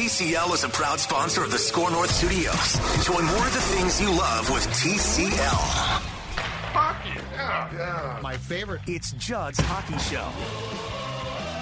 [0.00, 2.96] TCL is a proud sponsor of the SKOR North Studios.
[2.96, 5.28] Enjoy more of the things you love with TCL.
[6.72, 8.18] Hockey, yeah, yeah.
[8.22, 8.80] My favorite.
[8.86, 10.26] It's Judd's Hockey Show.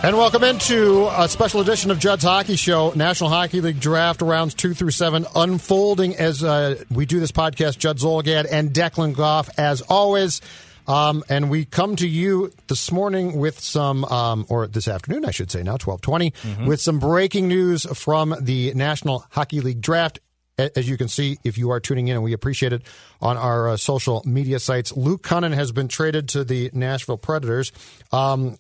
[0.07, 2.93] And welcome into a special edition of Judd's Hockey Show.
[2.95, 7.79] National Hockey League draft rounds two through seven unfolding as uh, we do this podcast.
[7.79, 10.41] Judd Zulgad and Declan Goff, as always.
[10.89, 15.31] Um, and we come to you this morning with some, um, or this afternoon, I
[15.31, 16.33] should say now, 1220,
[16.67, 20.19] with some breaking news from the National Hockey League draft.
[20.57, 22.83] As you can see, if you are tuning in, and we appreciate it
[23.21, 27.71] on our uh, social media sites, Luke Kunin has been traded to the Nashville Predators.
[28.11, 28.57] Um,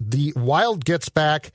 [0.00, 1.52] the Wild gets back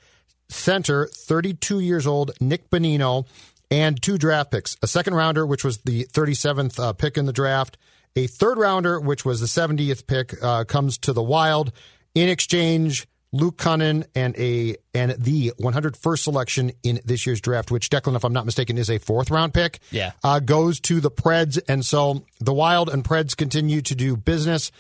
[0.50, 3.26] center, 32 years old, Nick Bonino,
[3.72, 7.34] and two draft picks a second rounder, which was the 37th uh, pick in the
[7.34, 7.78] draft,
[8.18, 11.72] a third rounder, which was the 70th pick, uh, comes to the Wild.
[12.16, 17.90] In exchange, Luke Kunin and a and the 101st selection in this year's draft, which
[17.90, 19.80] Declan, if I'm not mistaken, is a fourth round pick.
[19.92, 20.14] Yeah.
[20.24, 24.72] uh, goes to the Preds, and so the Wild and Preds continue to do business.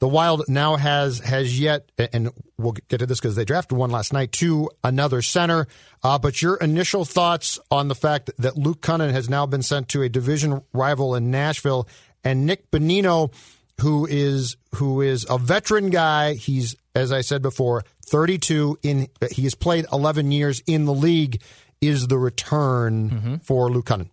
[0.00, 3.90] The Wild now has has yet, and we'll get to this because they drafted one
[3.90, 5.68] last night to another center.
[6.02, 9.88] Uh, but your initial thoughts on the fact that Luke Kunin has now been sent
[9.90, 11.86] to a division rival in Nashville,
[12.24, 13.32] and Nick Bonino,
[13.80, 16.34] who is who is a veteran guy.
[16.34, 19.08] He's as I said before, 32 in.
[19.30, 21.42] He has played 11 years in the league.
[21.80, 24.08] Is the return for Luke Kunin?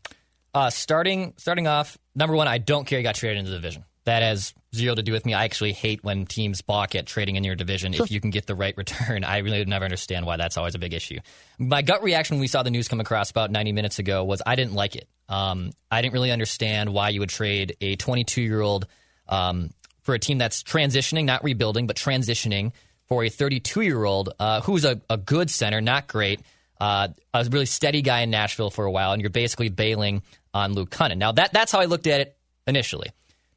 [0.55, 3.85] Uh, starting starting off, number one, I don't care he got traded into the division.
[4.05, 5.33] That has zero to do with me.
[5.33, 8.47] I actually hate when teams balk at trading in your division if you can get
[8.47, 9.23] the right return.
[9.23, 11.19] I really never understand why that's always a big issue.
[11.57, 14.41] My gut reaction when we saw the news come across about 90 minutes ago was
[14.45, 15.07] I didn't like it.
[15.27, 18.87] Um, I didn't really understand why you would trade a 22 year old
[19.27, 19.71] um,
[20.01, 22.71] for a team that's transitioning, not rebuilding, but transitioning
[23.07, 26.41] for a 32 year old uh, who's a, a good center, not great,
[26.79, 30.21] uh, a really steady guy in Nashville for a while, and you're basically bailing
[30.53, 31.17] on Luke Kunin.
[31.17, 33.09] Now that that's how I looked at it initially.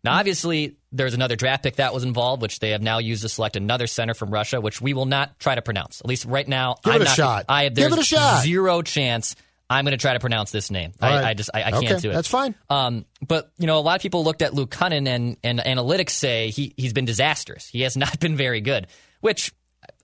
[0.04, 3.28] Now, obviously, there's another draft pick that was involved, which they have now used to
[3.28, 6.00] select another center from Russia, which we will not try to pronounce.
[6.00, 7.44] At least right now, Give I'm it a not- shot.
[7.48, 8.42] I Give there's it a shot.
[8.42, 9.36] Zero chance
[9.70, 10.92] I'm going to try to pronounce this name.
[11.00, 11.24] I, right.
[11.24, 12.14] I just I, I can't do it.
[12.14, 12.54] that's fine.
[12.68, 16.10] Um, but you know, a lot of people looked at Luke Kunin and and analytics
[16.10, 17.68] say he he's been disastrous.
[17.68, 18.88] He has not been very good,
[19.20, 19.52] which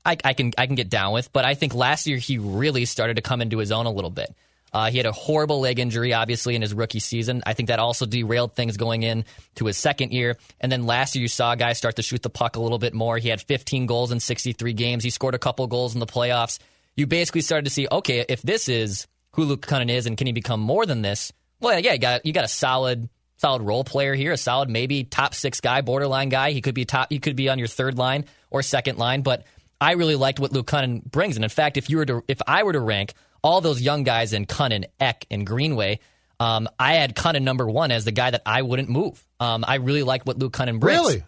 [0.07, 1.33] I, I can I can get down with.
[1.33, 4.11] But I think last year he really started to come into his own a little
[4.11, 4.35] bit.
[4.73, 7.43] Uh, he had a horrible leg injury, obviously, in his rookie season.
[7.47, 9.25] I think that also derailed things going in
[9.57, 10.37] to his second year.
[10.61, 12.79] And then last year, you saw a guy start to shoot the puck a little
[12.79, 13.19] bit more.
[13.19, 15.05] He had 15 goals in 63 games.
[15.05, 16.59] He scored a couple goals in the playoffs.
[16.97, 20.27] You basically started to see, okay, if this is who Luke Kunin is, and can
[20.27, 21.33] he become more than this?
[21.61, 25.05] Well, yeah, you got you got a solid solid role player here, a solid maybe
[25.05, 26.51] top six guy, borderline guy.
[26.51, 27.09] He could be top.
[27.11, 29.45] He could be on your third line or second line, but
[29.81, 31.37] I really liked what Luke Kunin brings.
[31.37, 33.15] And in fact, if you were to, if I were to rank
[33.49, 36.01] all those young guys in Kunin, Ek, and Greenway,
[36.39, 39.25] um, I had Kunin number one as the guy that I wouldn't move.
[39.41, 41.01] Um, I really like what Luke Kunin brings.
[41.01, 41.25] Really?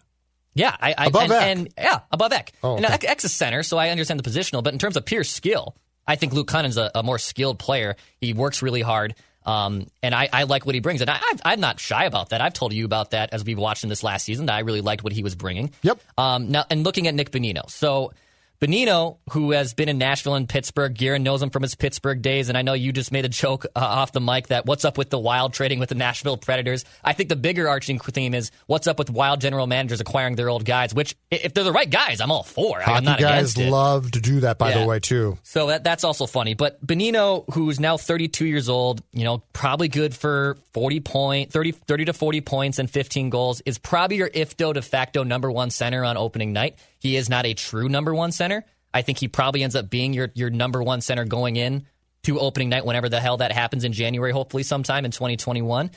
[0.53, 1.41] Yeah, I, I Above and, Ek?
[1.43, 2.51] and yeah, above Ek.
[2.61, 2.93] Oh, And okay.
[2.93, 4.63] Ek, Ek's a center, so I understand the positional.
[4.63, 7.95] But in terms of pure skill, I think Luke Kunin's a, a more skilled player.
[8.19, 9.15] He works really hard,
[9.45, 11.01] um, and I, I like what he brings.
[11.01, 12.41] And I, I've, I'm not shy about that.
[12.41, 14.45] I've told you about that as we've watched him this last season.
[14.45, 15.71] That I really liked what he was bringing.
[15.81, 15.99] Yep.
[16.17, 18.13] Um, now, and looking at Nick Bonino, so.
[18.61, 22.47] Bonino, who has been in Nashville and Pittsburgh, Guerin knows him from his Pittsburgh days,
[22.47, 24.99] and I know you just made a joke uh, off the mic that what's up
[24.99, 26.85] with the Wild trading with the Nashville Predators.
[27.03, 30.47] I think the bigger arching theme is what's up with Wild general managers acquiring their
[30.47, 30.93] old guys.
[30.93, 32.83] Which, if they're the right guys, I'm all for.
[32.83, 33.71] I'm not guys against it.
[33.71, 35.39] love to do that, by the way, too.
[35.41, 36.53] So that that's also funny.
[36.53, 41.71] But Bonino, who's now 32 years old, you know, probably good for 40 point 30,
[41.71, 45.71] 30 to 40 points and 15 goals, is probably your ifdo de facto number one
[45.71, 46.77] center on opening night.
[47.01, 48.63] He is not a true number one center.
[48.93, 51.87] I think he probably ends up being your your number one center going in
[52.23, 55.89] to opening night whenever the hell that happens in January, hopefully sometime in 2021.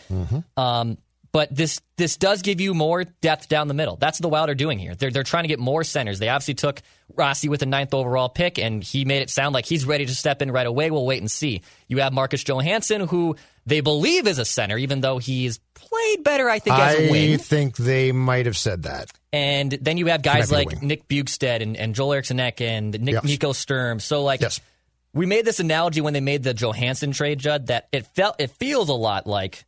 [0.56, 0.97] Um,
[1.35, 3.97] but this this does give you more depth down the middle.
[3.97, 4.95] That's what the Wild are doing here.
[4.95, 6.21] They're they're trying to get more centers.
[6.21, 6.81] They obviously took
[7.13, 10.15] Rossi with the ninth overall pick, and he made it sound like he's ready to
[10.15, 10.93] step in right away.
[10.93, 11.63] We'll wait and see.
[11.89, 13.35] You have Marcus Johansson, who
[13.67, 17.35] they believe is a center, even though he's played better, I think, as a wing.
[17.35, 19.11] I think they might have said that.
[19.33, 20.83] And then you have guys like.
[20.83, 23.25] Nick Bjugstad and, and Joel Eriksson Ek and Nick, Yes.
[23.25, 23.99] Nico Sturm.
[23.99, 24.61] So like Yes.
[25.13, 28.53] we made this analogy when they made the Johansson trade, Judd, that it felt it
[28.53, 29.65] feels a lot like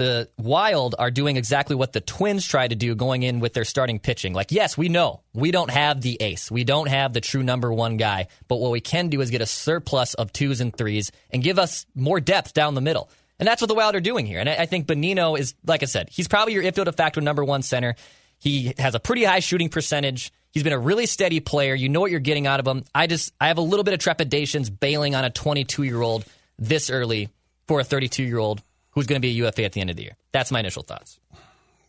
[0.00, 3.66] the Wild are doing exactly what the Twins tried to do going in with their
[3.66, 4.32] starting pitching.
[4.32, 6.50] Like, yes, we know we don't have the ace.
[6.50, 8.28] We don't have the true number one guy.
[8.48, 11.58] But what we can do is get a surplus of twos and threes and give
[11.58, 13.10] us more depth down the middle.
[13.38, 14.40] And that's what the Wild are doing here.
[14.40, 17.20] And I, I think Bonino is, like I said, he's probably your if de facto
[17.20, 17.94] number one center.
[18.38, 20.32] He has a pretty high shooting percentage.
[20.50, 21.74] He's been a really steady player.
[21.74, 22.84] You know what you're getting out of him.
[22.94, 26.24] I just, I have a little bit of trepidations bailing on a 22 year old
[26.58, 27.28] this early
[27.68, 29.96] for a 32 year old who's going to be a UFA at the end of
[29.96, 30.16] the year.
[30.32, 31.18] That's my initial thoughts.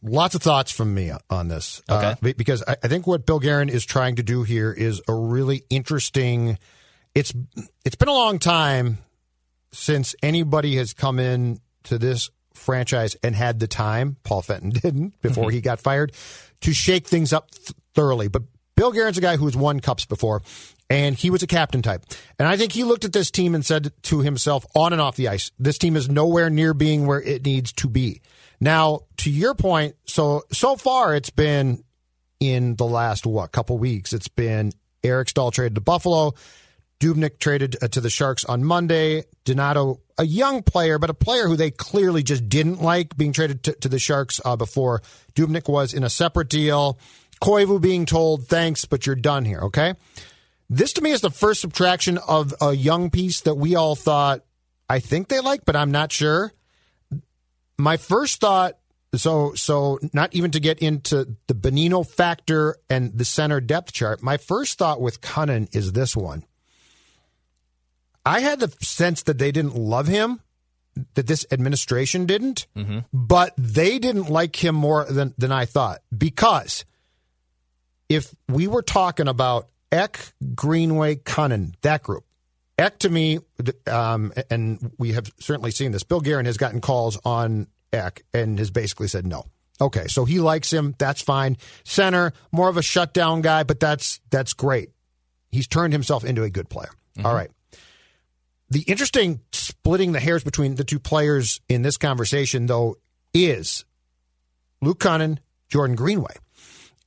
[0.04, 1.82] Lots of thoughts from me on this.
[1.90, 2.08] Okay.
[2.08, 5.14] Uh, because I, I think what Bill Guerin is trying to do here is a
[5.14, 6.58] really interesting.
[7.14, 7.34] It's
[7.86, 8.98] it's been a long time
[9.72, 14.18] since anybody has come in to this franchise and had the time.
[14.24, 16.14] Paul Fenton didn't before he got fired
[16.62, 18.28] to shake things up th- thoroughly.
[18.28, 18.44] But
[18.76, 20.42] Bill Guerin's a guy who's won cups before,
[20.92, 22.06] and he was a captain type.
[22.38, 25.16] And I think he looked at this team and said to himself, on and off
[25.16, 28.22] the ice, this team is nowhere near being where it needs to be.
[28.60, 31.84] Now, to your point, so so far it's been
[32.40, 34.12] in the last what couple weeks.
[34.12, 34.74] It's been
[35.04, 36.34] Eric Staal traded to Buffalo.
[37.00, 39.24] Dubnyk traded uh, to the Sharks on Monday.
[39.46, 43.64] Donato, a young player, but a player who they clearly just didn't like being traded
[43.64, 45.02] to, to the Sharks uh, before.
[45.34, 47.00] Dubnyk was in a separate deal.
[47.42, 49.96] Koivu being told, thanks, but you're done here, okay?
[50.74, 54.46] This to me is the first subtraction of a young piece that we all thought,
[54.90, 56.54] I think they like, but I'm not sure.
[57.78, 58.78] My first thought,
[59.14, 64.24] so so not even to get into the Bonino factor and the center depth chart.
[64.24, 66.46] My first thought with Kunin is this one.
[68.26, 70.40] I had the sense that they didn't love him,
[71.16, 73.00] that this administration didn't, mm-hmm.
[73.12, 76.00] but they didn't like him more than, than I thought.
[76.18, 76.86] Because
[78.08, 80.20] if we were talking about Ek,
[80.56, 82.24] Greenway, Kunin, that group,
[82.78, 83.40] Ek to me,
[83.88, 88.58] um, and we have certainly seen this, Bill Guerin has gotten calls on Ek and
[88.58, 89.46] has basically said no.
[89.80, 90.96] Okay, so he likes him.
[90.98, 91.58] That's fine.
[91.84, 94.92] Center, more of a shutdown guy, but that's that's great.
[95.50, 96.92] He's turned himself into a good player.
[97.26, 97.52] All right
[98.72, 102.96] the interesting splitting the hairs between the two players in this conversation, though,
[103.34, 103.84] is
[104.82, 106.36] Luke Kunin, Jordan Greenway.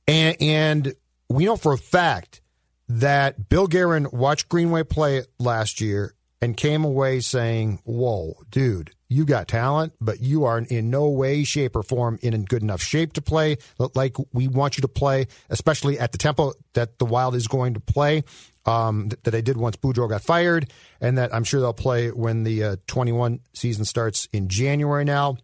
[0.07, 0.93] And, and
[1.27, 2.41] we know for a fact
[2.87, 9.25] that Bill Guerin watched Greenway play last year and came away saying, Whoa, dude, you
[9.25, 13.13] got talent, but you are in no way, shape, or form in good enough shape
[13.13, 13.57] to play
[13.93, 17.73] like we want you to play, especially at the tempo that the Wild is going
[17.73, 18.23] to play
[18.65, 22.43] um, that they did once Boudreau got fired, and that I'm sure they'll play when
[22.43, 25.37] the uh, 21 season starts in January now.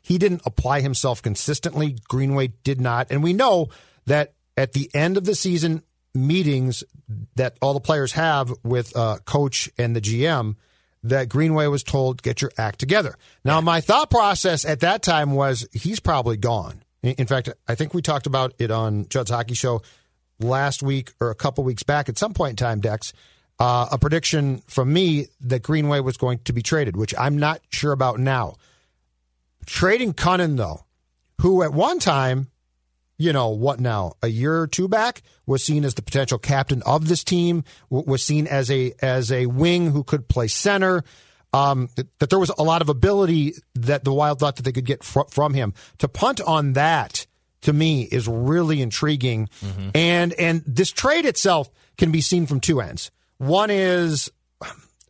[0.00, 1.96] He didn't apply himself consistently.
[2.08, 3.08] Greenway did not.
[3.10, 3.68] And we know
[4.06, 5.82] that at the end of the season
[6.14, 6.84] meetings
[7.36, 10.56] that all the players have with uh, coach and the GM,
[11.04, 13.16] that Greenway was told, get your act together.
[13.44, 16.82] Now, my thought process at that time was he's probably gone.
[17.02, 19.82] In fact, I think we talked about it on Judd's Hockey Show
[20.38, 23.12] last week or a couple weeks back at some point in time, Dex,
[23.58, 27.60] uh, a prediction from me that Greenway was going to be traded, which I'm not
[27.70, 28.54] sure about now.
[29.66, 30.84] Trading Kunin, though,
[31.40, 32.48] who at one time,
[33.22, 36.82] you know, what now, a year or two back, was seen as the potential captain
[36.82, 41.04] of this team, w- was seen as a as a wing who could play center.
[41.52, 41.88] Um,
[42.18, 45.04] that, there was a lot of ability that the Wild thought that they could get
[45.04, 45.74] fr- from him.
[45.98, 47.26] To punt on that
[47.60, 49.48] to me is really intriguing.
[49.94, 53.12] And and this trade itself can be seen from two ends.
[53.38, 54.32] One is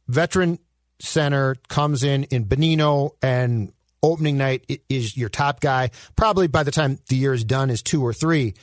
[0.06, 0.58] veteran
[0.98, 3.72] center comes in in Bonino and
[4.02, 5.90] opening night is your top guy.
[6.16, 8.54] Probably by the time the year is done is two or three.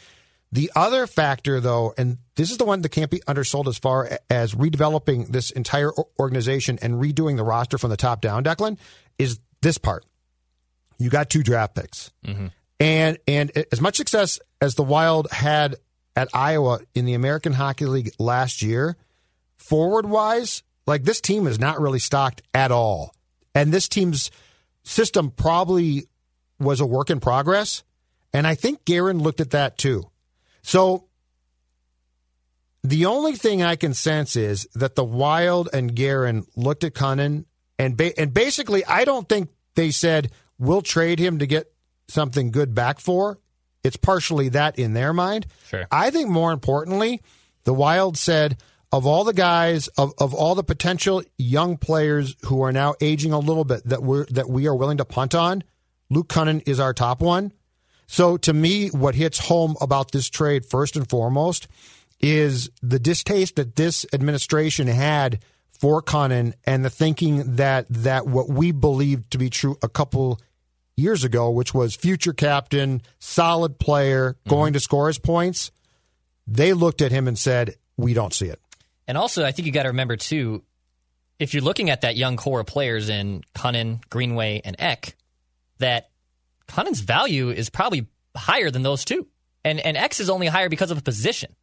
[0.51, 4.09] The other factor, though, and this is the one that can't be undersold as far
[4.29, 8.79] as redeveloping this entire organization and redoing the roster from the top down, Declan,
[9.19, 10.05] is this part.
[10.97, 12.11] You got two draft picks.
[12.25, 12.47] Mm-hmm.
[12.79, 15.75] And and as much success as the Wild had
[16.15, 18.97] at Iowa in the American Hockey League last year,
[19.57, 23.13] forward wise, like this team is not really stocked at all.
[23.53, 24.31] And this team's
[24.89, 26.07] system probably
[26.59, 27.83] was a work in progress.
[28.33, 30.09] And I think Guerin looked at that too.
[30.63, 31.05] So
[32.83, 37.45] the only thing I can sense is that the Wild and Guerin looked at Kunin
[37.77, 41.71] and ba- and basically I don't think they said we'll trade him to get
[42.07, 43.39] something good back for.
[43.83, 45.45] It's partially that in their mind.
[45.67, 45.85] Sure.
[45.91, 47.21] I think more importantly,
[47.63, 48.57] the Wild said
[48.91, 53.33] of all the guys of, of all the potential young players who are now aging
[53.33, 55.63] a little bit that we're that we are willing to punt on,
[56.09, 57.53] Luke Kunin is our top one.
[58.07, 61.67] So to me, what hits home about this trade first and foremost
[62.19, 68.49] is the distaste that this administration had for Kunin and the thinking that that what
[68.49, 70.41] we believed to be true a couple
[70.97, 74.49] years ago, which was future captain, solid player, mm-hmm.
[74.49, 75.71] going to score his points,
[76.47, 78.59] they looked at him and said, "We don't see it."
[79.09, 80.63] And also, I think you got to remember too,
[81.39, 85.15] if you're looking at that young core of players in Kunin, Greenway, and Ek,
[85.79, 86.11] that
[86.67, 88.05] Kunin's value is probably
[88.37, 89.25] higher than those two,
[89.65, 91.55] and and X is only higher because of a position.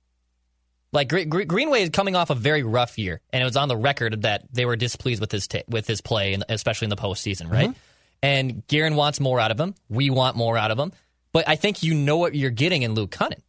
[0.92, 3.68] Like Gre- Gre- Greenway is coming off a very rough year, and it was on
[3.68, 6.90] the record that they were displeased with his ta with his play, and especially in
[6.90, 7.68] the postseason, right?
[7.68, 7.78] Mm-hmm.
[8.24, 9.76] And Guerin wants more out of him.
[9.88, 10.92] We want more out of him,
[11.32, 13.40] but I think you know what you're getting in Luke Kunin.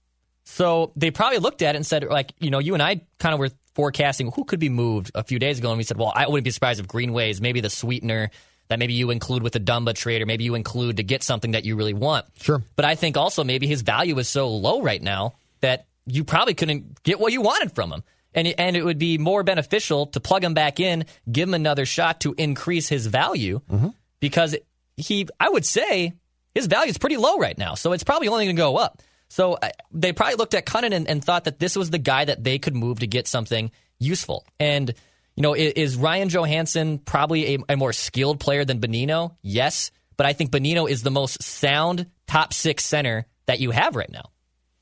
[0.49, 3.33] So they probably looked at it and said, like, you know, you and I kind
[3.33, 6.13] of were forecasting who could be moved a few days ago, and we said, well,
[6.15, 8.31] I wouldn't be surprised if Greenway is maybe the sweetener
[8.69, 11.51] that maybe you include with the Dumba trade, or maybe you include to get something
[11.51, 12.25] that you really want.
[12.39, 12.63] Sure.
[12.77, 16.53] But I think also maybe his value is so low right now that you probably
[16.53, 18.03] couldn't get what you wanted from him.
[18.33, 21.85] And, and it would be more beneficial to plug him back in, give him another
[21.85, 23.89] shot to increase his value mm-hmm.
[24.21, 24.55] because
[24.95, 26.13] he, I would say,
[26.55, 27.75] his value is pretty low right now.
[27.75, 29.01] So it's probably only going to go up.
[29.29, 32.25] So uh, they probably looked at Kunin and, and thought that this was the guy
[32.25, 34.45] that they could move to get something useful.
[34.59, 34.93] And,
[35.35, 39.35] you know, i- is Ryan Johansson probably a, a more skilled player than Bonino?
[39.41, 39.91] Yes.
[40.15, 44.09] But I think Bonino is the most sound top six center that you have right
[44.11, 44.31] now.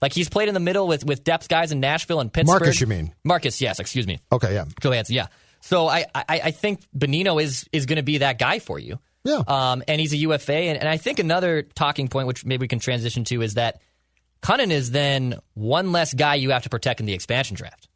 [0.02, 2.62] Like he's played in the middle with, with depth guys in Nashville and Pittsburgh.
[2.62, 3.14] Marcus, you mean?
[3.24, 4.20] Marcus, yes, excuse me.
[4.32, 4.66] Okay, yeah.
[4.82, 5.28] Johansson, yeah.
[5.62, 9.00] So I, I, I think Bonino is is going to be that guy for you.
[9.24, 9.42] Yeah.
[9.48, 10.54] Um, and he's a UFA.
[10.54, 13.82] And, and I think another talking point, which maybe we can transition to, is that
[14.42, 17.88] Kunin is then one less guy you have to protect in the expansion draft.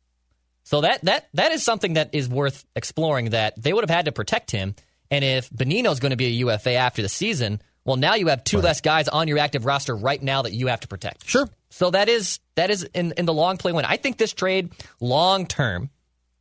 [0.63, 3.31] So that that that is something that is worth exploring.
[3.31, 4.75] That they would have had to protect him,
[5.10, 8.43] and if Bonino's going to be a UFA after the season, well, now you have
[8.43, 11.27] two less guys on your active roster right now that you have to protect.
[11.27, 11.50] Sure.
[11.72, 13.86] So that is that is in in the long play win.
[13.86, 15.89] I think this trade long term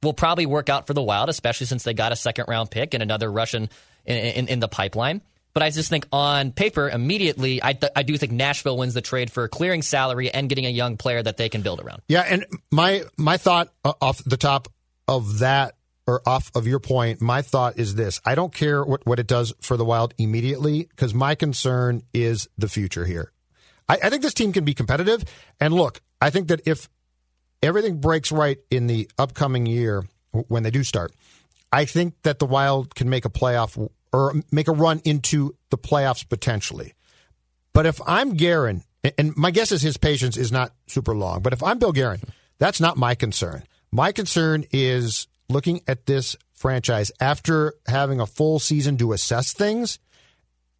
[0.02, 2.94] will probably work out for the Wild, especially since they got a second round pick
[2.94, 3.68] and another Russian
[4.04, 5.22] in, in, in the pipeline.
[5.54, 9.00] But I just think on paper, immediately, I, th- I do think Nashville wins the
[9.00, 12.02] trade for clearing salary and getting a young player that they can build around.
[12.08, 14.68] Yeah, and my my thought uh, off the top
[15.08, 15.74] of that
[16.06, 19.26] or off of your point, my thought is this: I don't care what what it
[19.26, 23.32] does for the Wild immediately because my concern is the future here.
[23.88, 25.24] I, I think this team can be competitive,
[25.60, 26.88] and look, I think that if
[27.62, 31.12] everything breaks right in the upcoming year when they do start,
[31.72, 35.78] I think that the Wild can make a playoff or make a run into the
[35.78, 36.94] playoffs potentially.
[37.72, 38.82] But if I'm Guerin,
[39.16, 42.20] and my guess is his patience is not super long, but if I'm Bill Guerin,
[42.58, 43.62] that's not my concern.
[43.92, 49.98] My concern is looking at this franchise after having a full season to assess things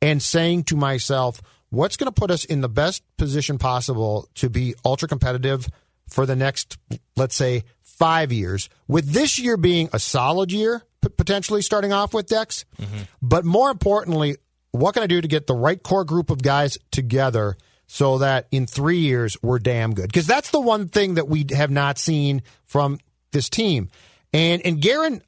[0.03, 4.51] and saying to myself, what's going to put us in the best position possible to
[4.51, 5.69] be ultra competitive
[6.09, 6.79] for the next,
[7.17, 12.15] let's say, five years, with this year being a solid year, p- potentially starting off
[12.15, 12.65] with Dex.
[12.81, 13.03] Mm-hmm.
[13.23, 14.37] But more importantly,
[14.71, 18.47] what can I do to get the right core group of guys together so that
[18.51, 20.07] in three years we're damn good?
[20.09, 22.99] Because that's the one thing that we have not seen from
[23.33, 23.89] this team.
[24.33, 25.23] And and Guerin,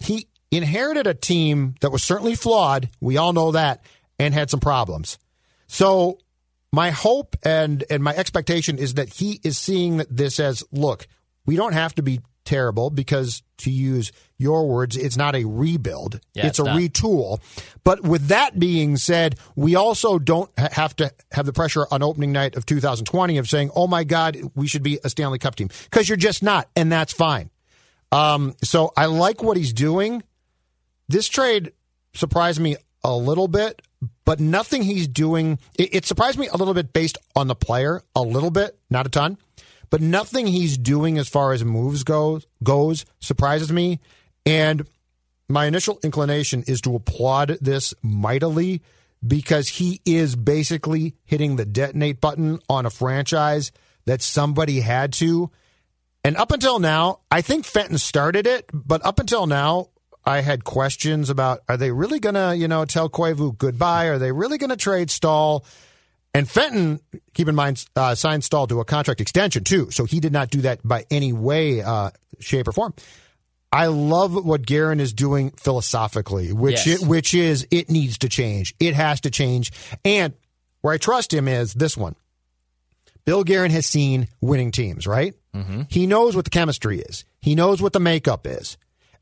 [0.00, 2.90] he inherited a team that was certainly flawed.
[3.00, 3.82] We all know that,
[4.18, 5.18] and had some problems.
[5.66, 6.18] So
[6.72, 11.06] my hope and and my expectation is that he is seeing this as look,
[11.46, 16.20] we don't have to be terrible because to use your words, it's not a rebuild.
[16.34, 16.78] Yeah, it's, it's a not.
[16.78, 17.40] retool.
[17.84, 22.32] But with that being said, we also don't have to have the pressure on opening
[22.32, 25.68] night of 2020 of saying, "Oh my God, we should be a Stanley Cup team,"
[25.84, 27.50] because you're just not, and that's fine.
[28.12, 30.22] Um, so I like what he's doing.
[31.08, 31.72] This trade
[32.14, 33.82] surprised me a little bit,
[34.24, 35.58] but nothing he's doing.
[35.78, 39.06] It, it surprised me a little bit based on the player, a little bit, not
[39.06, 39.36] a ton,
[39.94, 44.00] but nothing he's doing as far as moves goes goes surprises me.
[44.44, 44.88] And
[45.48, 48.82] my initial inclination is to applaud this mightily
[49.24, 53.70] because he is basically hitting the detonate button on a franchise
[54.04, 55.52] that somebody had to.
[56.24, 59.90] And up until now, I think Fenton started it, but up until now,
[60.24, 64.06] I had questions about are they really going to, you know, tell Koivu goodbye?
[64.06, 65.64] Are they really going to trade Staal?
[66.34, 67.00] And Fenton,
[67.32, 70.50] keep in mind, uh, signed Staal to a contract extension too, so he did not
[70.50, 72.10] do that by any way, uh,
[72.40, 72.92] shape, or form.
[73.70, 77.02] I love what Guerin is doing philosophically, which Yes.
[77.02, 78.74] it, which is it needs to change.
[78.80, 79.72] It has to change.
[80.04, 80.34] And
[80.80, 82.14] where I trust him is this one.
[83.24, 85.34] Bill Guerin has seen winning teams, right?
[85.54, 85.82] Mm-hmm.
[85.88, 87.24] He knows what the chemistry is.
[87.40, 88.76] He knows what the makeup is.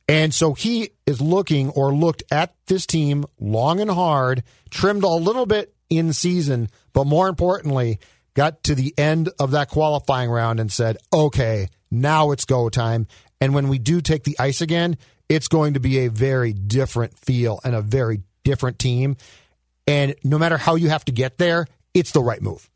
[0.08, 5.08] And so he is looking or looked at this team long and hard, trimmed a
[5.08, 8.00] little bit in season, but more importantly,
[8.34, 13.06] got to the end of that qualifying round and said, okay, now it's go time.
[13.40, 14.96] And when we do take the ice again,
[15.28, 19.16] it's going to be a very different feel and a very different team.
[19.86, 22.68] And no matter how you have to get there, it's the right move.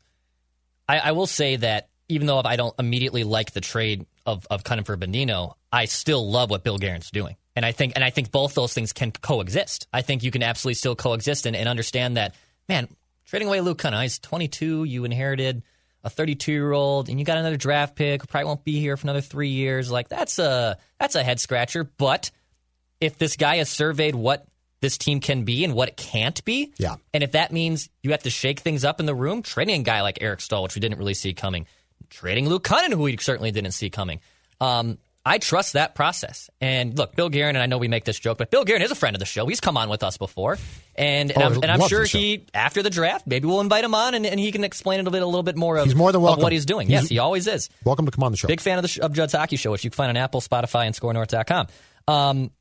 [0.87, 4.63] I, I will say that even though I don't immediately like the trade of of
[4.63, 7.35] Cunningham for Bonino, I still love what Bill Guerin's doing.
[7.55, 9.87] And I think and I think both those things can coexist.
[9.91, 12.35] I think you can absolutely still coexist and, and understand that,
[12.69, 12.87] man,
[13.27, 15.61] trading away Luke Cunningham, he's 22, you inherited
[16.03, 19.05] a 32 year old, and you got another draft pick, probably won't be here for
[19.05, 19.91] another three years.
[19.91, 21.83] Like that's a that's a head scratcher.
[21.83, 22.31] But
[22.99, 24.47] if this guy has surveyed what
[24.79, 26.95] this team can be and what it can't be, Yeah.
[27.13, 29.83] and if that means you have to shake things up in the room, trading a
[29.83, 31.65] guy like Eric Staal, which we didn't really see coming,
[32.09, 34.19] trading Luke Cunningham, who we certainly didn't see coming.
[34.61, 36.49] Um, I trust that process.
[36.61, 38.91] And look, Bill Guerin, and I know we make this joke, but Bill Guerin is
[38.91, 39.45] a friend of the show.
[39.45, 40.57] He's come on with us before,
[40.95, 43.93] and and, Oh, I'm, and I'm sure he after the draft, maybe we'll invite him
[43.93, 45.95] on, and, and he can explain it a bit a little bit more of, He's
[45.95, 46.41] more than welcome.
[46.43, 46.87] what he's doing.
[46.87, 47.69] He's- yes, he always is.
[47.83, 48.47] Welcome to come on the show.
[48.47, 50.39] Big fan of the sh- of Judd's Hockey Show, which you can find on Apple,
[50.41, 51.67] Spotify, and SKORNorth.com.
[52.07, 52.51] Um,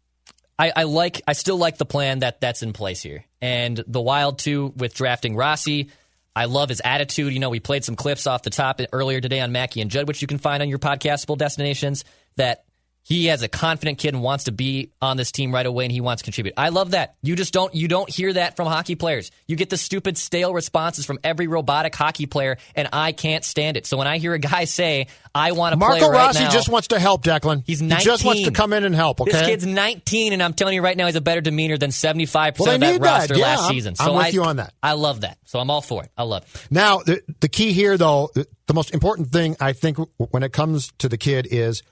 [0.58, 4.00] I, I like, I still like the plan that that's in place here, and the
[4.00, 5.90] Wild too with drafting Rossi.
[6.34, 7.32] I love his attitude.
[7.32, 10.06] You know, we played some clips off the top earlier today on Mackey and Judd,
[10.08, 12.04] which you can find on your podcastable destinations.
[12.36, 12.62] That
[13.02, 15.92] he has a confident kid and wants to be on this team right away and
[15.92, 16.54] he wants to contribute.
[16.56, 17.14] I love that.
[17.22, 19.30] You just don't you don't hear that from hockey players.
[19.46, 23.76] You get the stupid stale responses from every robotic hockey player and I can't stand
[23.76, 23.86] it.
[23.86, 26.50] So when I hear a guy say, "I want to play Marco right Rossi now,"
[26.50, 27.62] just wants to help, Declan.
[27.64, 29.30] He's He just wants to come in and help, okay?
[29.30, 32.58] This kid's 19, and I'm telling you right now, he's a better demeanor than 75%
[32.58, 33.06] Well, of that need that.
[33.20, 33.94] roster Yeah, last I'm- season.
[34.00, 34.74] I'm So with I, you on that.
[34.82, 35.38] I love that.
[35.44, 36.10] So I'm all for it.
[36.18, 36.66] I love it.
[36.72, 40.90] Now, the, the key here, though, the most important thing I think when it comes
[40.98, 41.84] to the kid is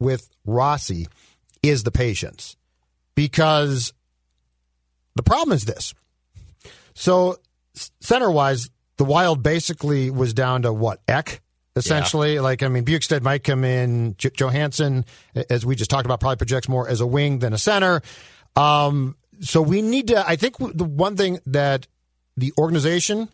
[0.00, 1.08] with Rossi
[1.62, 2.56] is the patience.
[3.14, 3.92] Because
[5.16, 5.94] the problem is this.
[6.94, 7.38] So,
[8.00, 11.00] center wise, the Wild basically was down to what?
[11.08, 11.40] Ek?
[11.76, 14.16] Essentially, like I mean, Bjugstad might come in.
[14.18, 15.04] J- Johansson,
[15.48, 18.02] as we just talked about, probably projects more as a wing than a center.
[18.56, 20.28] Um, so we need to.
[20.28, 21.86] I think the one thing that
[22.36, 23.28] the organization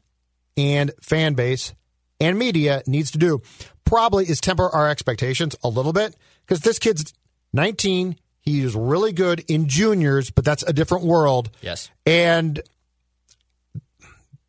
[0.56, 1.74] and fan base
[2.20, 3.40] and media needs to do
[3.84, 6.14] probably is temper our expectations a little bit
[6.46, 7.12] because this kid's
[7.52, 8.16] 19.
[8.40, 11.50] He is really good in juniors, but that's a different world.
[11.62, 11.90] Yes.
[12.04, 12.60] And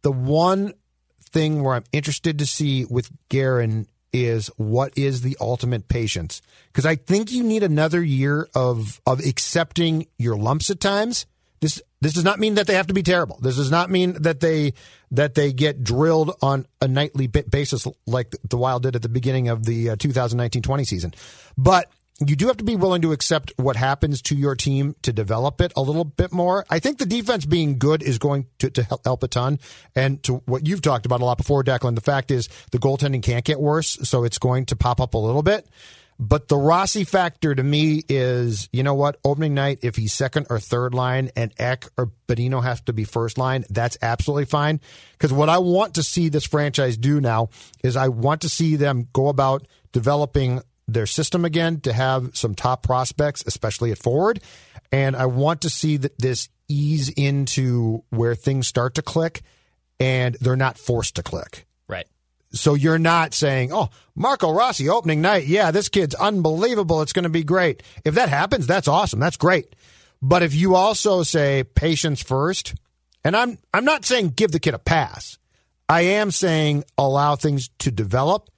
[0.01, 0.73] the one
[1.21, 6.41] thing where I'm interested to see with Guerin is what is the ultimate patience?
[6.67, 11.25] Because I think you need another year of of accepting your lumps at times.
[11.65, 13.39] This this does not mean that they have to be terrible.
[13.41, 14.75] This does not mean that they
[15.09, 19.47] that they get drilled on a nightly basis like the Wild did at the beginning
[19.49, 21.13] of the uh, 2019-20 season.
[21.57, 25.11] But you do have to be willing to accept what happens to your team to
[25.11, 26.67] develop it a little bit more.
[26.69, 29.59] I think the defense being good is going to, to help a ton.
[29.95, 33.23] And to what you've talked about a lot before, Declan, the fact is the goaltending
[33.23, 35.67] can't get worse, so it's going to pop up a little bit.
[36.17, 40.47] But the Rossi factor to me is, you know what, opening night, if he's second
[40.49, 44.79] or third line and Ek or Bonino have to be first line, that's absolutely fine.
[45.13, 47.49] Because what I want to see this franchise do now
[47.83, 52.55] is I want to see them go about developing their system again to have some
[52.55, 54.41] top prospects, especially at forward.
[54.91, 59.41] And I want to see that this ease into where things start to click
[59.99, 61.65] and they're not forced to click.
[62.55, 65.45] So you're not saying, oh, Marco Rossi opening night.
[65.45, 67.01] Yeah, this kid's unbelievable.
[67.01, 67.83] It's going to be great.
[68.05, 69.19] If that happens, that's awesome.
[69.19, 69.75] That's great.
[70.21, 72.73] But if you also say patience first,
[73.23, 75.37] and I'm I'm not saying give the kid a pass.
[75.87, 78.49] I am saying allow things to develop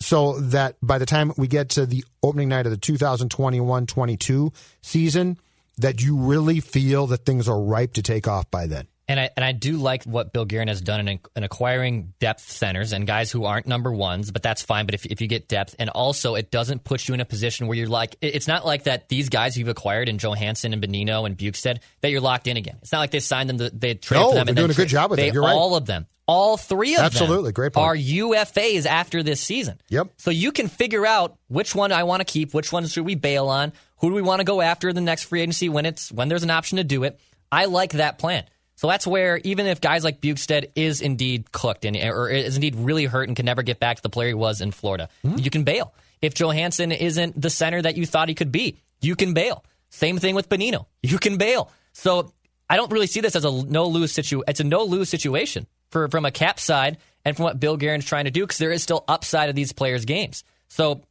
[0.00, 5.38] so that by the time we get to the opening night of the 2021-22 season
[5.78, 8.88] that you really feel that things are ripe to take off by then.
[9.08, 12.48] And I and I do like what Bill Guerin has done in, in acquiring depth
[12.50, 14.86] centers and guys who aren't number ones, but that's fine.
[14.86, 17.66] But if, if you get depth, and also it doesn't put you in a position
[17.66, 19.08] where you're like, it's not like that.
[19.08, 22.76] These guys you've acquired in Johansson and Bonino and Bjugstad that you're locked in again.
[22.80, 24.44] It's not like they signed them, to, they traded No, for them.
[24.46, 25.34] they're and doing a good job with they, it.
[25.34, 25.52] You're right.
[25.52, 27.46] All of them, all three of Absolutely.
[27.46, 27.84] them, Great point.
[27.84, 29.80] are UFAs after this season.
[29.88, 30.10] Yep.
[30.18, 33.16] So you can figure out which one I want to keep, which one should we
[33.16, 35.86] bail on, who do we want to go after in the next free agency when
[35.86, 37.18] it's when there's an option to do it.
[37.50, 38.44] I like that plan.
[38.76, 42.74] So that's where even if guys like Bjugstad is indeed cooked and or is indeed
[42.76, 45.38] really hurt and can never get back to the player he was in Florida, hmm.
[45.38, 45.94] you can bail.
[46.20, 49.64] If Johansson isn't the center that you thought he could be, you can bail.
[49.90, 50.86] Same thing with Bonino.
[51.02, 51.70] You can bail.
[51.92, 52.32] So
[52.68, 54.42] I don't really see this as a no lose situ.
[54.48, 58.06] It's a no lose situation for from a cap side and from what Bill Guerin's
[58.06, 60.44] trying to do because there is still upside of these players' games.
[60.68, 61.02] So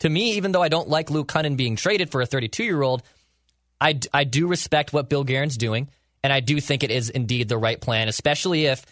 [0.00, 2.82] to me, even though I don't like Luke Kunin being traded for a 32 year
[2.82, 3.02] old,
[3.80, 5.88] I, d- I do respect what Bill Guerin's doing,
[6.22, 8.84] and I do think it is indeed the right plan, especially if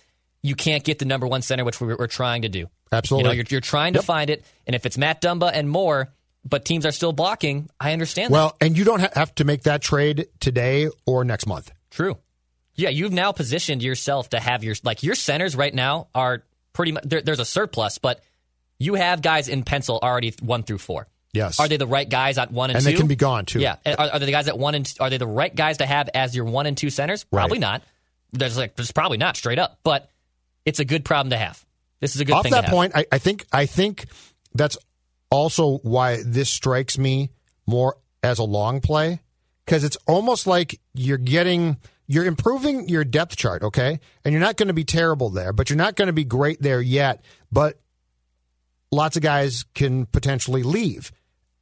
[0.42, 2.66] you can't get the number one center, which we're, we're trying to do.
[2.92, 3.22] Absolutely.
[3.22, 6.12] You know, you're, you're trying to find it, and if it's Matt Dumba and more,
[6.44, 7.68] but teams are still blocking.
[7.80, 8.32] I understand.
[8.32, 8.66] Well, that.
[8.66, 11.72] and you don't have to make that trade today or next month.
[11.90, 12.18] true.
[12.78, 16.92] Yeah, you've now positioned yourself to have your like your centers right now are pretty
[16.92, 18.20] much there, there's a surplus, but
[18.78, 21.08] you have guys in pencil already one through four.
[21.36, 21.60] Yes.
[21.60, 22.92] Are they the right guys at one and, And two?
[22.92, 23.60] they can be gone, too.
[23.60, 23.76] Yeah.
[23.86, 26.08] Are, are they the guys at one and are they the right guys to have
[26.14, 27.24] as your one and two centers?
[27.24, 27.60] Probably Right.
[27.60, 27.82] not.
[28.32, 30.10] There's like there's probably not straight up, but
[30.64, 31.64] it's a good problem to have.
[32.00, 32.52] This is a good Off thing.
[32.52, 34.06] to that point, I, I think I think
[34.54, 34.76] that's
[35.30, 37.30] also why this strikes me
[37.66, 39.20] more as a long play
[39.64, 41.76] because it's almost like you're getting
[42.08, 45.70] you're improving your depth chart, okay, and you're not going to be terrible there, but
[45.70, 47.22] you're not going to be great there yet.
[47.50, 47.80] But
[48.92, 51.10] lots of guys can potentially leave,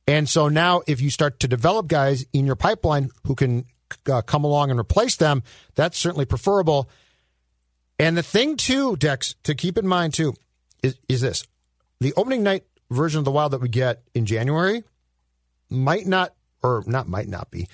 [0.07, 3.67] and so now if you start to develop guys in your pipeline who can
[4.11, 5.43] uh, come along and replace them,
[5.75, 6.89] that's certainly preferable.
[7.99, 10.35] And the thing too, Dex, to keep in mind too,
[10.83, 11.47] is, is this:
[12.01, 14.85] the opening night version of the Wild that we get in January
[15.71, 17.69] might not, or not might not be,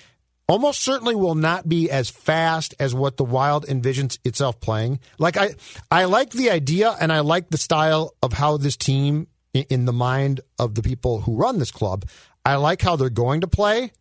[0.47, 4.99] almost certainly will not be as fast as what the Wild envisions itself playing.
[5.17, 5.55] Like I,
[5.89, 9.93] I like the idea and I like the style of how this team, in the
[9.93, 12.05] mind of the people who run this club,
[12.45, 13.91] I like how they're going to play.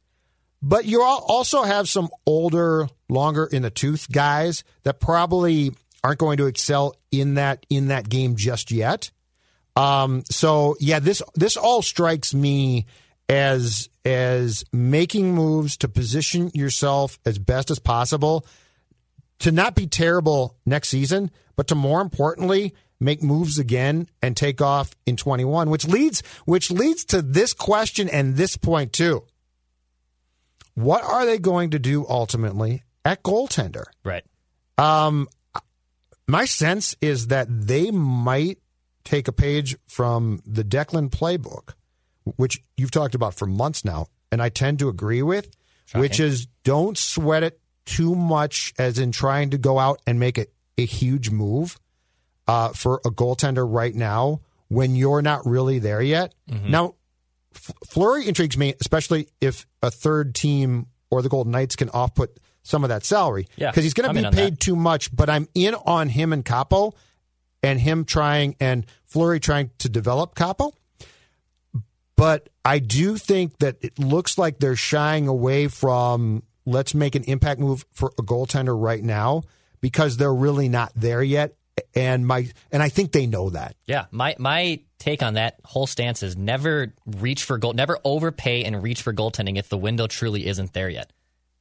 [0.63, 5.73] But you also have some older, longer in the tooth guys that probably
[6.05, 9.11] aren't going to excel in that in that game just yet.
[9.77, 12.87] Um, so yeah, this this all strikes me
[13.29, 18.47] as as making moves to position yourself as best as possible
[19.39, 24.61] to not be terrible next season, but to more importantly make moves again and take
[24.61, 29.25] off in 21, which leads which leads to this question and this point too.
[30.75, 33.85] What are they going to do ultimately at goaltender?
[34.05, 34.25] Right.
[34.79, 35.29] Um,
[36.29, 38.59] my sense is that they might
[39.05, 41.75] take a page from the Declan playbook,
[42.37, 45.51] which you've talked about for months now, and I tend to agree with,
[45.95, 50.39] which is don't sweat it too much, as in trying to go out and make
[50.39, 51.79] it a huge move
[52.51, 56.35] uh, for a goaltender right now when you're not really there yet.
[56.49, 56.95] Now,
[57.55, 62.15] F- Fleury intrigues me, especially if a third team or the Golden Knights can off
[62.15, 63.47] put some of that salary.
[63.57, 64.61] Yeah, Because he's going to be paid that.
[64.61, 66.93] too much, but I'm in on him and Kaapo
[67.63, 70.73] and him trying and Fleury trying to develop Kaapo.
[72.17, 77.25] But I do think that it looks like they're shying away from let's make an
[77.25, 79.43] impact move for a goaltender right now
[79.81, 81.55] because they're really not there yet.
[81.95, 83.77] And my and I think they know that.
[83.87, 88.64] Yeah, my my take on that whole stance is never reach for goal, never overpay
[88.64, 91.12] and reach for goaltending if the window truly isn't there yet.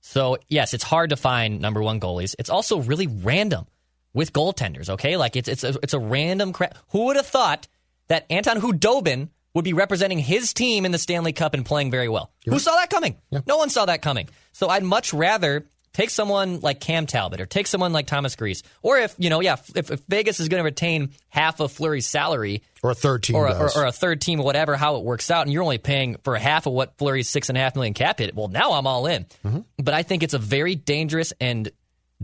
[0.01, 2.35] So yes, it's hard to find number one goalies.
[2.39, 3.67] It's also really random
[4.13, 4.89] with goaltenders.
[4.89, 6.77] Okay, like it's it's a, it's a random crap.
[6.89, 7.67] Who would have thought
[8.07, 12.09] that Anton Khudobin would be representing his team in the Stanley Cup and playing very
[12.09, 12.31] well?
[12.45, 13.17] Who saw that coming?
[13.45, 14.29] No one saw that coming.
[14.51, 15.65] So I'd much rather
[15.99, 19.41] take someone like Cam Talbot or take someone like Thomas Greiss, or if you know,
[19.41, 23.23] yeah, if, if Vegas is going to retain half of Fleury's salary, Or a third
[23.23, 25.63] team or a, or, or a third team, whatever, how it works out, and you're
[25.63, 28.33] only paying for half of what Fleury's six and a half million cap hit.
[28.33, 29.25] Well, now I'm all in.
[29.45, 29.59] Mm-hmm.
[29.77, 31.69] But I think it's a very dangerous and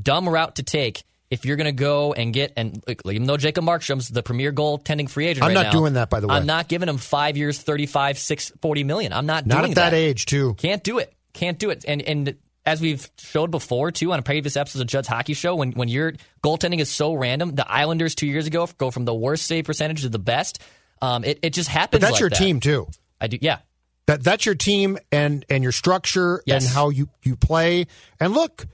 [0.01, 3.65] dumb route to take if you're going to go and get and even though Jacob
[3.65, 6.35] Markstrom's the premier goaltending free agent, I'm right not now, doing that, by the way.
[6.35, 9.11] I'm not giving him five years, 35, six, 40 million.
[9.11, 10.53] I'm not not at that, age, too.
[10.53, 11.11] can't do it.
[11.33, 11.83] Can't do it.
[11.85, 12.35] And and
[12.65, 16.13] as we've showed before too on previous episodes of Judd's Hockey Show, when when your
[16.43, 20.01] goaltending is so random, the Islanders two years ago go from the worst save percentage
[20.01, 20.61] to the best.
[21.01, 21.99] Um, it it just happens.
[21.99, 22.37] But that's like your that.
[22.39, 22.87] team too.
[23.21, 23.37] I do.
[23.41, 23.59] Yeah.
[24.07, 26.65] That that's your team and and your structure Yes.
[26.65, 27.87] and how you you play.
[28.19, 28.65] And look,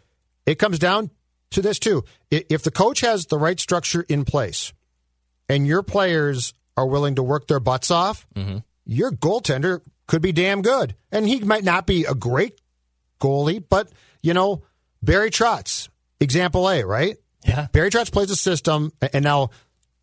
[0.45, 1.09] it comes down
[1.51, 2.03] to this too.
[2.29, 4.71] If the coach has the right structure in place,
[5.49, 8.59] and your players are willing to work their butts off, Mm-hmm.
[8.85, 10.95] your goaltender could be damn good.
[11.11, 12.59] And he might not be a great
[13.21, 13.89] goalie, but
[14.21, 14.63] you know
[15.01, 17.17] Barry Trotz, example A, right?
[17.45, 17.67] Yeah.
[17.71, 19.49] Barry Trotz plays a system, and now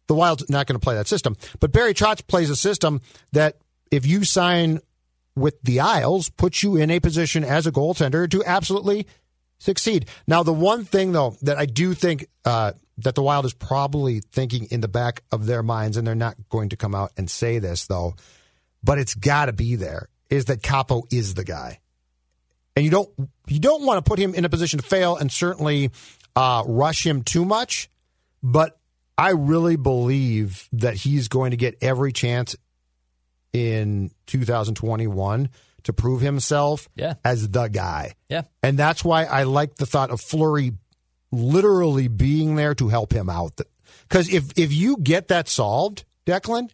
[0.06, 1.36] the Wild's not going to play that system.
[1.60, 3.00] But Barry Trotz plays a system
[3.32, 3.58] that
[3.90, 4.80] if you sign
[5.36, 9.06] with the Isles, puts you in a position as a goaltender to absolutely
[9.58, 10.06] succeed.
[10.26, 14.20] Now, the one thing though that I do think uh, that the Wild is probably
[14.32, 17.30] thinking in the back of their minds, and they're not going to come out and
[17.30, 18.14] say this though,
[18.82, 21.78] but it's got to be there, is that Kaapo is the guy
[22.78, 23.10] and you don't
[23.48, 25.90] you don't want to put him in a position to fail and certainly
[26.36, 27.90] uh, rush him too much.
[28.40, 28.78] But
[29.16, 32.54] I really believe that he's going to get every chance
[33.52, 35.48] in 2021
[35.82, 37.14] to prove himself Yeah.
[37.24, 38.12] as the guy.
[38.28, 38.42] Yeah.
[38.62, 40.72] And that's why I like the thought of Fleury
[41.32, 43.60] literally being there to help him out.
[44.08, 46.70] Because if if you get that solved, Declan,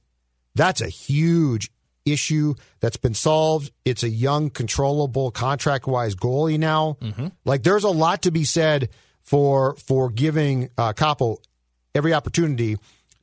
[0.55, 1.71] that's a huge
[2.05, 3.73] issue that's been solved.
[3.85, 6.99] It's a young, controllable, contract wise goalie now.
[7.45, 8.91] Like there's a lot to be said
[9.23, 11.39] for for giving uh, Kaapo
[11.95, 12.77] every opportunity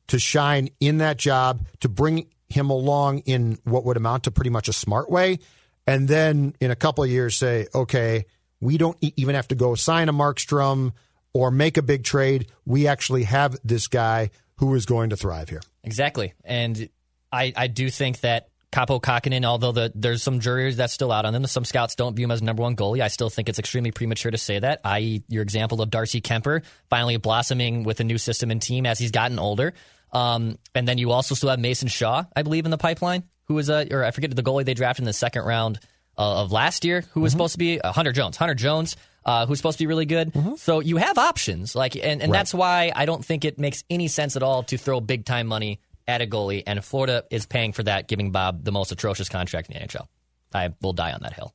[0.08, 4.50] to shine in that job, to bring him along in what would amount to pretty
[4.50, 5.38] much a smart way,
[5.86, 8.26] and then in a couple of years say, okay,
[8.60, 10.92] we don't even have to go sign a Markstrom
[11.32, 12.50] or make a big trade.
[12.64, 15.62] We actually have this guy who is going to thrive here.
[15.82, 16.34] Exactly.
[16.44, 16.88] And
[17.32, 21.26] I, I do think that Kaapo Kahkonen, although the, there's some juries that's still out
[21.26, 23.00] on them, some scouts don't view him as number one goalie.
[23.00, 26.64] I still think it's extremely premature to say that, i.e., your example of Darcy Kuemper
[26.88, 29.74] finally blossoming with a new system and team as he's gotten older.
[30.10, 33.54] Um, and then you also still have Mason Shaw, I believe, in the pipeline, who
[33.54, 35.78] was a, or I forget the goalie they drafted in the second round
[36.16, 38.36] uh, of last year, who was supposed to be uh, Hunter Jones.
[38.38, 40.32] Hunter Jones, uh, who's supposed to be really good.
[40.58, 44.08] So you have options, like, and, and that's why I don't think it makes any
[44.08, 47.72] sense at all to throw big time money at a goalie, and Florida is paying
[47.72, 50.06] for that, giving Bob the most atrocious contract in the NHL.
[50.54, 51.54] I will die on that hill.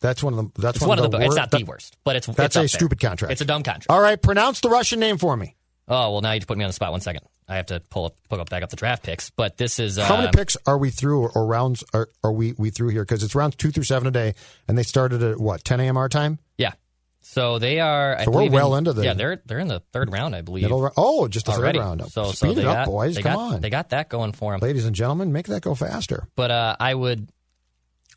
[0.00, 0.60] That's one of the.
[0.62, 1.16] That's It's one, of the.
[1.18, 2.68] wor- it's not that- the worst, but it's That's it's a there.
[2.68, 3.32] stupid contract.
[3.32, 3.86] It's a dumb contract.
[3.90, 5.56] All right, pronounce the Russian name for me.
[5.88, 6.92] Oh well, now you just put me on the spot.
[6.92, 9.30] One second, I have to pull up, pull up back up the draft picks.
[9.30, 12.30] But this is uh, How many picks are we through, or, or rounds are, are
[12.30, 13.02] we we through here?
[13.02, 14.34] Because it's rounds two through seven a day,
[14.68, 15.96] and they started at what 10 a.m.
[15.96, 16.38] our time.
[16.58, 16.72] Yeah.
[17.30, 18.16] So they are.
[18.16, 20.40] I So we're well in, into the- Yeah, they're they're in the third round, I
[20.40, 20.62] believe.
[20.62, 21.78] Middle, oh, just the already.
[21.78, 22.10] third round.
[22.10, 23.14] So, Speed so it they up, got, boys.
[23.18, 24.60] Come got, on, They got that going for them.
[24.60, 26.26] ladies and gentlemen, make that go faster.
[26.36, 27.28] But uh, I would.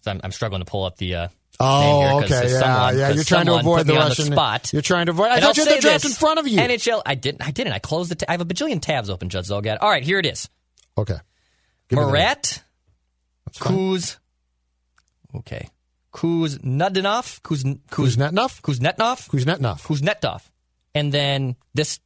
[0.06, 1.16] I'm, I'm struggling to pull up the.
[1.16, 1.28] Uh,
[1.60, 3.10] Oh, here okay, yeah, someone- yeah.
[3.12, 4.72] You're trying to avoid the Russian spot.
[4.74, 5.28] You're trying to avoid.
[5.28, 6.58] I And thought I'll you had the draft this, in front of you.
[6.58, 7.02] NHL.
[7.06, 7.46] I didn't.
[7.46, 7.74] I didn't.
[7.74, 8.16] I closed the.
[8.16, 9.30] T- I have a bajillion tabs open.
[9.30, 9.78] Judd Zulgad.
[9.82, 10.50] All right, here it is.
[10.98, 11.18] okay,
[11.90, 12.00] Give.
[12.00, 12.64] Marat
[13.60, 14.18] Kuz.
[15.36, 15.68] Okay.
[16.14, 17.42] Kuznetsov.
[17.42, 18.62] Kuz, Kuz, Kuznetov.
[18.62, 19.30] Kuznetov.
[19.30, 19.82] Kuznetov.
[19.84, 20.42] Kuznetsov.
[20.94, 22.00] And then this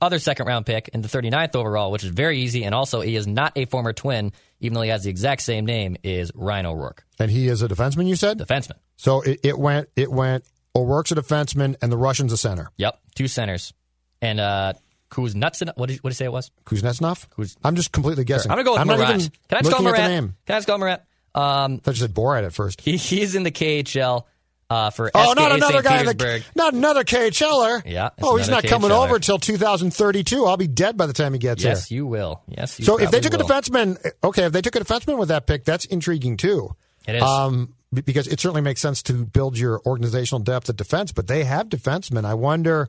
[0.00, 2.64] other second round pick in the 39th overall, which is very easy.
[2.64, 5.66] And also, he is not a former twin, even though he has the exact same
[5.66, 8.06] name, is Ryan O'Rourke, And he is a defenseman.
[8.06, 8.78] You said defenseman.
[8.96, 9.20] so.
[9.20, 9.88] It, it went.
[9.96, 10.44] It went.
[10.74, 12.70] O'Rourke's a defenseman, and the Russian's a center.
[12.76, 12.98] Yep.
[13.14, 13.74] Two centers.
[14.22, 14.72] And uh,
[15.10, 15.72] Kuznetsov.
[15.76, 16.50] What did, you, what did you say it was?
[16.64, 17.28] Kuznetsov.
[17.30, 18.50] Kuz- I'm just completely guessing.
[18.50, 20.08] I'm going to go with I'm even Can I just call looking him at the
[20.08, 20.36] name.
[20.46, 21.04] Can I just call him Marat?
[21.34, 22.80] Um, I thought you said Borat at first.
[22.80, 24.24] he, he's in the KHL
[24.68, 25.84] uh, for Oh, SKA not another St.
[25.84, 25.92] guy.
[26.00, 26.42] in Petersburg.
[26.42, 27.82] The, not another KHLer.
[27.86, 30.44] Yeah, Oh, he's not another coming over until 2032.
[30.46, 31.96] I'll be dead by the time he gets Yes, here.
[31.96, 32.42] you will.
[32.48, 33.46] Yes, you So if they took a will.
[33.48, 36.74] defenseman, okay, if they took a defenseman with that pick, that's intriguing too.
[37.06, 37.22] It is.
[37.22, 41.42] Um, because it certainly makes sense to build your organizational depth at defense, but they
[41.42, 42.24] have defensemen.
[42.24, 42.88] I wonder,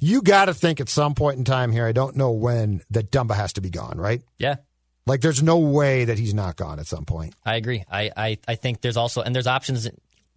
[0.00, 3.12] you got to think at some point in time here, I don't know when, that
[3.12, 4.20] Dumba has to be gone, right?
[4.38, 4.56] yeah,
[5.06, 7.34] Like there's no way that he's not gone at some point.
[7.44, 7.84] I agree.
[7.90, 9.88] I, I, I think there's also and there's options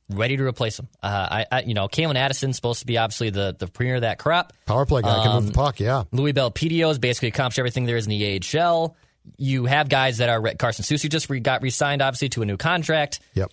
[0.10, 0.88] ready to replace him.
[1.04, 4.01] Uh, I, I you know, Calen Addison's supposed to be obviously the the premier of
[4.01, 4.54] that crop.
[4.65, 6.04] Power play guy can Um, move the puck, yeah.
[6.12, 8.95] Louis Belpedio has basically accomplished everything there is in the AHL.
[9.38, 12.45] You have guys that are re- Carson Soucy just re- got re-signed obviously to a
[12.45, 13.19] new contract.
[13.34, 13.51] Yep.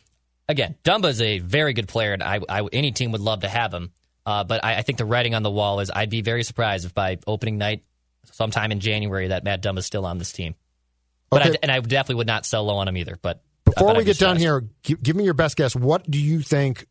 [0.49, 3.49] Again, Dumba is a very good player, and I, I any team would love to
[3.49, 3.91] have him.
[4.27, 6.85] Uh, but I, I think the writing on the wall is I'd be very surprised
[6.85, 7.83] if by opening night,
[8.33, 10.55] sometime in January, that Matt Dumba is still on this team.
[11.33, 11.51] But Okay.
[11.55, 13.19] I, and I definitely would not sell low on him either.
[13.21, 14.41] But Before we get done surprised.
[14.43, 15.75] here, give, give me your best guess.
[15.75, 16.87] What do you think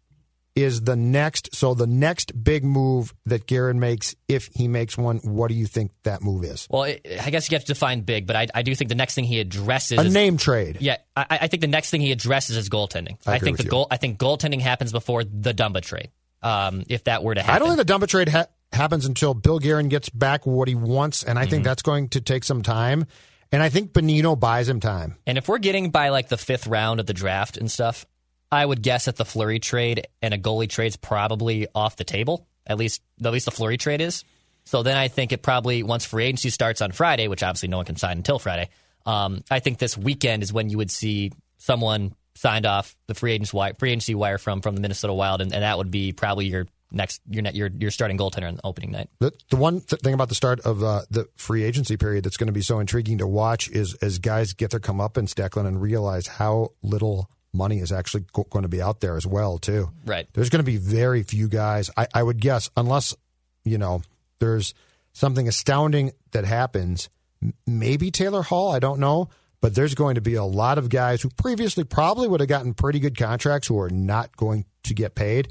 [0.56, 1.56] is the next?
[1.56, 5.66] So the next big move that Guerin makes, if he makes one, what do you
[5.66, 6.68] think that move is?
[6.70, 8.96] Well, it, I guess you have to define big, but I, I do think the
[8.96, 10.78] next thing he addresses A is name trade.
[10.82, 13.18] Yeah, I, I think the next thing he addresses is goaltending.
[13.28, 13.70] I I, think the you.
[13.70, 13.88] goal.
[13.92, 16.10] I think goaltending happens before the Dumba trade.
[16.44, 19.36] Um, if that were to happen, I don't think the Dumba trade ha- happens until
[19.36, 21.52] Bill Guerin gets back what he wants, and I Mm-hmm.
[21.52, 23.06] think that's going to take some time.
[23.52, 25.16] And I think Bonino buys him time.
[25.28, 28.06] And if we're getting by like the fifth round of the draft and stuff,
[28.52, 32.48] I would guess that the Fleury trade and a goalie trade's probably off the table.
[32.66, 34.24] At least, at least the Fleury trade is.
[34.66, 37.78] So then I think it probably once free agency starts on Friday, which obviously no
[37.78, 38.70] one can sign until Friday.
[39.06, 43.34] Um, I think this weekend is when you would see someone signed off the free
[43.34, 46.12] agents wire, free agency wire from from the Minnesota Wild, and, and that would be
[46.12, 49.10] probably your next your net your your starting goaltender on opening night.
[49.20, 52.38] The, the one th- thing about the start of uh, the free agency period that's
[52.38, 55.82] going to be so intriguing to watch is as guys get their comeuppance, Declan, and
[55.82, 59.90] realize how little money is actually go- going to be out there as well, too.
[60.06, 60.28] Right.
[60.34, 61.90] There's going to be very few guys.
[61.98, 63.16] I, I would guess, unless
[63.64, 64.02] you know,
[64.40, 64.74] there's
[65.14, 67.10] something astounding that happens.
[67.44, 70.90] m- Maybe Taylor Hall, I don't know, but there's going to be a lot of
[70.90, 74.94] guys who previously probably would have gotten pretty good contracts who are not going to
[74.94, 75.50] get paid.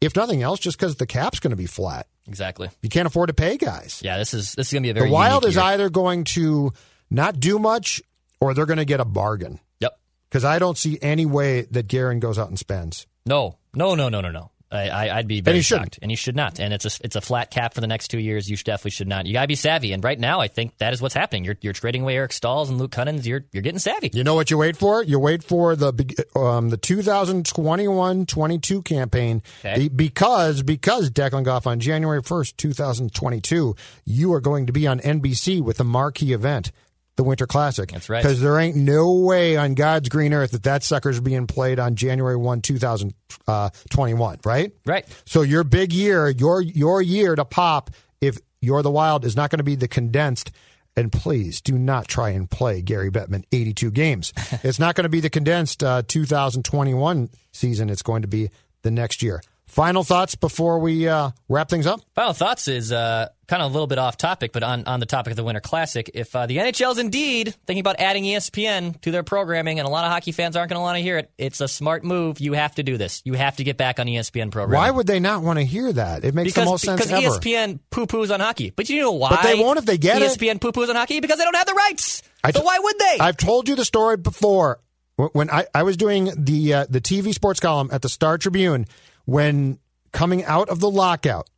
[0.00, 2.06] If nothing else, just because the cap's going to be flat.
[2.28, 2.68] Exactly.
[2.82, 4.00] You can't afford to pay guys.
[4.04, 5.64] Yeah, this is this is gonna be a very the Wild is year.
[5.64, 6.72] either going to
[7.10, 8.02] not do much
[8.40, 9.58] or they're going to get a bargain.
[9.80, 9.98] Yep.
[10.28, 13.06] Because I don't see any way that Guerin goes out and spends.
[13.24, 14.50] No, no, no, no, no, no.
[14.70, 15.94] I, I, I'd be very shouldn't.
[15.94, 16.58] shocked, and you should not.
[16.58, 18.50] And it's a it's a flat cap for the next two years.
[18.50, 19.24] You definitely should not.
[19.26, 19.92] You gotta be savvy.
[19.92, 21.44] And right now, I think that is what's happening.
[21.44, 23.26] You're you're trading away Eric Staals and Luke Kunins.
[23.26, 24.10] You're you're getting savvy.
[24.12, 25.04] You know what you wait for?
[25.04, 25.92] You wait for the
[26.34, 29.78] um, the 2021-22 campaign Okay.
[29.82, 35.00] Be- because because Declan Goff on January 1st, 2022, you are going to be on
[35.00, 36.72] NBC with the marquee event,
[37.16, 37.90] the Winter Classic.
[37.90, 38.22] That's right.
[38.22, 41.96] Because there ain't no way on God's green earth that that sucker's being played on
[41.96, 44.72] January 1, 2021, right?
[44.84, 45.06] Right.
[45.24, 49.50] So your big year, your your year to pop, if you're the Wild, is not
[49.50, 50.52] going to be the condensed.
[50.98, 54.32] And please do not try and play Gary Bettman 82 games.
[54.62, 57.90] it's not going to be the condensed uh, 2021 season.
[57.90, 58.48] It's going to be
[58.80, 59.42] the next year.
[59.66, 62.00] Final thoughts before we uh, wrap things up.
[62.14, 65.06] Final thoughts is uh, kind of a little bit off topic, but on, on the
[65.06, 68.98] topic of the Winter Classic, if uh, the NHL is indeed thinking about adding ESPN
[69.02, 71.18] to their programming, and a lot of hockey fans aren't going to want to hear
[71.18, 72.40] it, it's a smart move.
[72.40, 73.22] You have to do this.
[73.24, 74.78] You have to get back on ESPN programming.
[74.78, 76.24] Why would they not want to hear that?
[76.24, 77.36] It makes because, the most sense because ever.
[77.36, 78.70] ESPN poo poos on hockey.
[78.70, 79.30] But you know why?
[79.30, 80.30] But they won't if they get it.
[80.30, 82.22] ESPN poo poos on hockey because they don't have the rights.
[82.44, 83.16] I so t- why would they?
[83.18, 84.80] I've told you the story before.
[85.16, 88.84] When I, I was doing the uh, the TV sports column at the Star Tribune,
[89.26, 89.78] when
[90.12, 91.48] coming out of the lockout,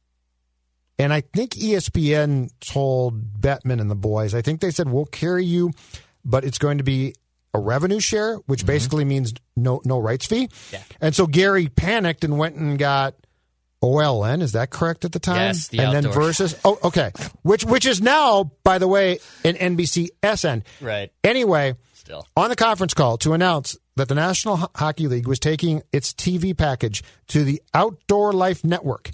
[0.99, 5.45] and I think ESPN told Bettman and the boys, I think they said we'll carry
[5.45, 5.71] you,
[6.25, 7.15] but it's going to be
[7.55, 10.49] a revenue share, which basically means no no rights fee.
[10.49, 10.75] Mm-hmm.
[10.75, 10.83] Yeah.
[11.01, 13.15] And so Gary panicked and went and got
[13.83, 14.43] OLN.
[14.43, 15.37] Is that correct at the time?
[15.37, 16.59] Yes, the and then versus.
[16.65, 17.13] Oh, okay.
[17.43, 20.65] Which which is now, by the way, an NBC SN.
[20.81, 21.13] Right.
[21.23, 22.27] Anyway, Still.
[22.37, 26.57] on the conference call to announce that the National Hockey League was taking its TV
[26.57, 29.11] package to the Outdoor Life Network.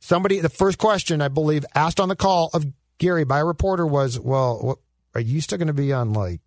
[0.00, 2.66] Somebody, the first question I believe asked on the call of
[2.98, 4.78] Gary by a reporter was, "Well, what,
[5.14, 6.40] are you still going to be on like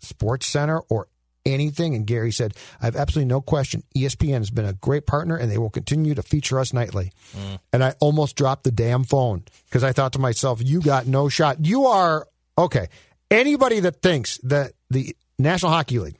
[0.00, 1.08] Sports Center or
[1.44, 3.82] anything?" And Gary said, "I have absolutely no question.
[3.94, 7.58] ESPN has been a great partner, and they will continue to feature us nightly." Mm.
[7.72, 11.28] And I almost dropped the damn phone because I thought to myself, "You got no
[11.28, 11.64] shot.
[11.64, 12.88] You are okay."
[13.30, 16.19] Anybody that thinks that the National Hockey League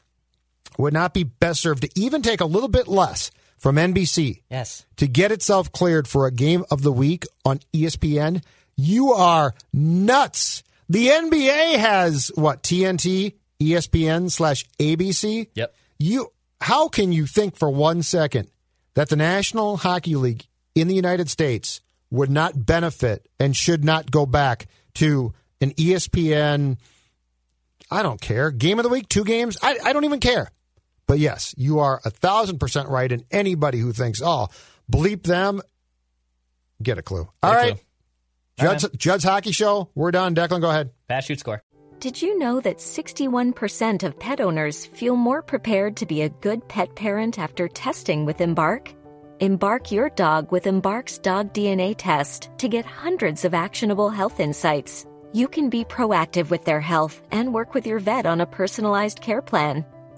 [0.79, 4.87] would not be best served to even take a little bit less from NBC Yes.
[4.97, 8.43] to get itself cleared for a game of the week on ESPN,
[8.77, 10.63] you are nuts.
[10.89, 15.49] The NBA has what TNT, ESPN slash ABC.
[15.55, 15.75] Yep.
[15.99, 18.49] You, how can you think for one second
[18.95, 21.81] that the National Hockey League in the United States
[22.11, 26.79] would not benefit and should not go back to an ESPN?
[27.91, 28.51] I don't care.
[28.51, 29.59] Game of the week, two games.
[29.63, 30.51] I, I don't even care.
[31.11, 33.11] But yes, you are a thousand percent right.
[33.11, 34.47] And anybody who thinks, oh,
[34.89, 35.61] bleep them,
[36.81, 37.29] get a clue.
[37.43, 37.75] All Get a right.
[37.75, 38.69] clue.
[38.69, 39.91] All Judd's, Judd's Hockey Show.
[39.97, 40.37] We're done.
[40.37, 40.91] Declan, go ahead.
[41.09, 41.65] Pass, shoot, score.
[41.99, 46.69] Did you know that 61% of pet owners feel more prepared to be a good
[46.69, 48.95] pet parent after testing with Embark?
[49.41, 55.07] Embark your dog with Embark's dog DNA test to get hundreds of actionable health insights.
[55.33, 59.21] You can be proactive with their health and work with your vet on a personalized
[59.21, 59.85] care plan.